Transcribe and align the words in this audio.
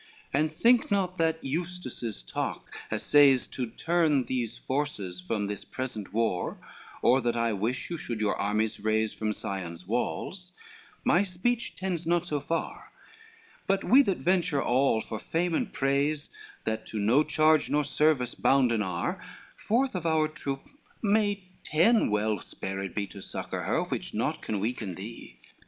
LXXIX 0.01 0.29
"And 0.41 0.51
think 0.57 0.89
not 0.89 1.19
that 1.19 1.43
Eustace's 1.43 2.23
talk 2.23 2.73
assays 2.89 3.45
To 3.49 3.67
turn 3.67 4.23
these 4.23 4.57
forces 4.57 5.21
from 5.21 5.45
this 5.45 5.63
present 5.63 6.11
war, 6.11 6.57
Or 7.03 7.21
that 7.21 7.37
I 7.37 7.53
wish 7.53 7.91
you 7.91 7.97
should 7.97 8.19
your 8.19 8.35
armies 8.35 8.79
raise 8.79 9.13
From 9.13 9.31
Sion's 9.31 9.85
walls, 9.85 10.53
my 11.03 11.23
speech 11.23 11.75
tends 11.75 12.07
not 12.07 12.25
so 12.25 12.39
far: 12.39 12.91
But 13.67 13.83
we 13.83 14.01
that 14.01 14.17
venture 14.17 14.63
all 14.63 15.01
for 15.01 15.19
fame 15.19 15.53
and 15.53 15.71
praise, 15.71 16.29
That 16.63 16.87
to 16.87 16.97
no 16.99 17.21
charge 17.21 17.69
nor 17.69 17.83
service 17.83 18.33
bounden 18.33 18.81
are, 18.81 19.23
Forth 19.55 19.93
of 19.93 20.07
our 20.07 20.27
troop 20.27 20.61
may 21.03 21.43
ten 21.63 22.09
well 22.09 22.39
spared 22.39 22.95
be 22.95 23.05
To 23.05 23.21
succor 23.21 23.61
her, 23.65 23.83
which 23.83 24.15
naught 24.15 24.41
can 24.41 24.59
weaken 24.59 24.95
thee. 24.95 25.37